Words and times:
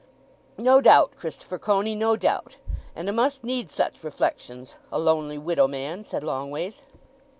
"No 0.57 0.81
doubt, 0.81 1.11
Christopher 1.15 1.59
Coney, 1.59 1.93
no 1.93 2.15
doubt. 2.15 2.57
And 2.95 3.07
'a 3.07 3.13
must 3.13 3.43
need 3.43 3.69
such 3.69 4.03
reflections—a 4.03 4.97
lonely 4.97 5.37
widow 5.37 5.67
man," 5.67 6.03
said 6.03 6.23
Longways. 6.23 6.81